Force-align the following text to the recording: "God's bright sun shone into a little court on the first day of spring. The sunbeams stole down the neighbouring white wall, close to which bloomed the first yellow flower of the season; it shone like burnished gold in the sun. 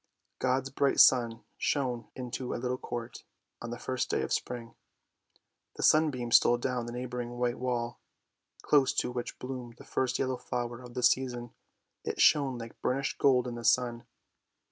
"God's 0.39 0.71
bright 0.71 0.99
sun 0.99 1.43
shone 1.59 2.07
into 2.15 2.55
a 2.55 2.57
little 2.57 2.79
court 2.79 3.23
on 3.61 3.69
the 3.69 3.77
first 3.77 4.09
day 4.09 4.23
of 4.23 4.33
spring. 4.33 4.73
The 5.75 5.83
sunbeams 5.83 6.37
stole 6.37 6.57
down 6.57 6.87
the 6.87 6.91
neighbouring 6.91 7.37
white 7.37 7.59
wall, 7.59 7.99
close 8.63 8.93
to 8.93 9.11
which 9.11 9.37
bloomed 9.37 9.75
the 9.77 9.83
first 9.85 10.17
yellow 10.17 10.37
flower 10.37 10.81
of 10.81 10.95
the 10.95 11.03
season; 11.03 11.53
it 12.03 12.19
shone 12.19 12.57
like 12.57 12.81
burnished 12.81 13.19
gold 13.19 13.47
in 13.47 13.53
the 13.53 13.63
sun. 13.63 14.07